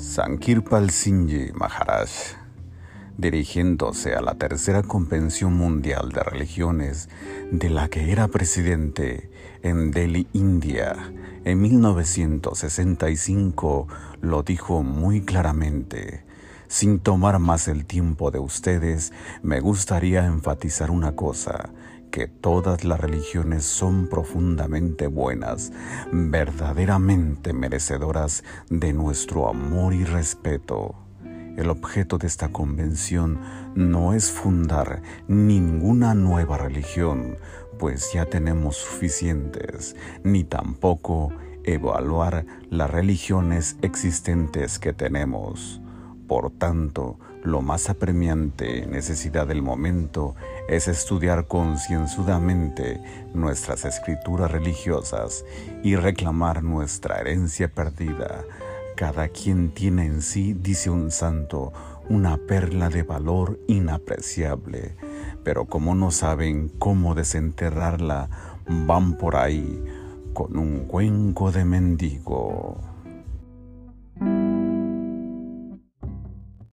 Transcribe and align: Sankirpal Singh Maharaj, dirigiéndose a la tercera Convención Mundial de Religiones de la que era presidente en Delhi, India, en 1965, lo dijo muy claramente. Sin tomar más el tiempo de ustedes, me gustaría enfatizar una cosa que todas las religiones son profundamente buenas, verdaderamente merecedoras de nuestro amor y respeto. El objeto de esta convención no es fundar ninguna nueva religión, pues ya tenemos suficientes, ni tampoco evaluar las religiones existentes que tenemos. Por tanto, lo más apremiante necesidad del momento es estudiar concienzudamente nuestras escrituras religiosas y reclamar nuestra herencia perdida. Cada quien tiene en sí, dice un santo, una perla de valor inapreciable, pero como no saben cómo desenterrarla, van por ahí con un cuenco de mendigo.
Sankirpal 0.00 0.90
Singh 0.90 1.52
Maharaj, 1.54 2.10
dirigiéndose 3.18 4.14
a 4.14 4.22
la 4.22 4.34
tercera 4.34 4.82
Convención 4.82 5.52
Mundial 5.52 6.08
de 6.08 6.22
Religiones 6.22 7.10
de 7.52 7.68
la 7.68 7.88
que 7.88 8.10
era 8.10 8.28
presidente 8.28 9.30
en 9.62 9.90
Delhi, 9.90 10.26
India, 10.32 11.12
en 11.44 11.60
1965, 11.60 13.88
lo 14.22 14.42
dijo 14.42 14.82
muy 14.82 15.20
claramente. 15.20 16.24
Sin 16.66 16.98
tomar 16.98 17.38
más 17.38 17.68
el 17.68 17.84
tiempo 17.84 18.30
de 18.30 18.38
ustedes, 18.38 19.12
me 19.42 19.60
gustaría 19.60 20.24
enfatizar 20.24 20.90
una 20.90 21.14
cosa 21.14 21.74
que 22.10 22.26
todas 22.26 22.84
las 22.84 23.00
religiones 23.00 23.64
son 23.64 24.08
profundamente 24.08 25.06
buenas, 25.06 25.72
verdaderamente 26.12 27.52
merecedoras 27.52 28.44
de 28.68 28.92
nuestro 28.92 29.48
amor 29.48 29.94
y 29.94 30.04
respeto. 30.04 30.94
El 31.56 31.68
objeto 31.68 32.18
de 32.18 32.26
esta 32.26 32.48
convención 32.48 33.40
no 33.74 34.14
es 34.14 34.30
fundar 34.30 35.02
ninguna 35.28 36.14
nueva 36.14 36.58
religión, 36.58 37.36
pues 37.78 38.12
ya 38.12 38.26
tenemos 38.26 38.76
suficientes, 38.76 39.96
ni 40.22 40.44
tampoco 40.44 41.32
evaluar 41.64 42.46
las 42.70 42.90
religiones 42.90 43.76
existentes 43.82 44.78
que 44.78 44.92
tenemos. 44.92 45.80
Por 46.30 46.52
tanto, 46.52 47.18
lo 47.42 47.60
más 47.60 47.90
apremiante 47.90 48.86
necesidad 48.86 49.48
del 49.48 49.62
momento 49.62 50.36
es 50.68 50.86
estudiar 50.86 51.48
concienzudamente 51.48 53.00
nuestras 53.34 53.84
escrituras 53.84 54.48
religiosas 54.48 55.44
y 55.82 55.96
reclamar 55.96 56.62
nuestra 56.62 57.18
herencia 57.18 57.66
perdida. 57.66 58.44
Cada 58.96 59.26
quien 59.26 59.74
tiene 59.74 60.06
en 60.06 60.22
sí, 60.22 60.54
dice 60.54 60.88
un 60.88 61.10
santo, 61.10 61.72
una 62.08 62.36
perla 62.36 62.90
de 62.90 63.02
valor 63.02 63.58
inapreciable, 63.66 64.94
pero 65.42 65.64
como 65.64 65.96
no 65.96 66.12
saben 66.12 66.68
cómo 66.78 67.16
desenterrarla, 67.16 68.28
van 68.68 69.16
por 69.16 69.34
ahí 69.34 69.82
con 70.32 70.56
un 70.56 70.84
cuenco 70.84 71.50
de 71.50 71.64
mendigo. 71.64 72.78